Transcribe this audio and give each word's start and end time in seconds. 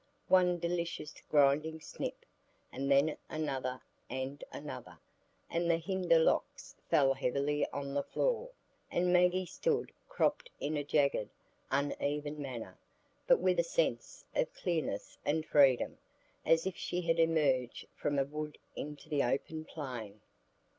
One 0.29 0.57
delicious 0.57 1.13
grinding 1.29 1.79
snip, 1.79 2.25
and 2.71 2.89
then 2.89 3.15
another 3.29 3.81
and 4.09 4.43
another, 4.51 4.97
and 5.47 5.69
the 5.69 5.77
hinder 5.77 6.17
locks 6.17 6.75
fell 6.89 7.13
heavily 7.13 7.67
on 7.69 7.93
the 7.93 8.01
floor, 8.01 8.49
and 8.89 9.13
Maggie 9.13 9.45
stood 9.45 9.91
cropped 10.09 10.49
in 10.59 10.75
a 10.75 10.83
jagged, 10.83 11.29
uneven 11.69 12.41
manner, 12.41 12.79
but 13.27 13.39
with 13.41 13.59
a 13.59 13.63
sense 13.63 14.25
of 14.35 14.51
clearness 14.55 15.19
and 15.23 15.45
freedom, 15.45 15.99
as 16.47 16.65
if 16.65 16.75
she 16.75 17.01
had 17.01 17.19
emerged 17.19 17.85
from 17.93 18.17
a 18.17 18.23
wood 18.25 18.57
into 18.75 19.07
the 19.07 19.21
open 19.21 19.65
plain. 19.65 20.19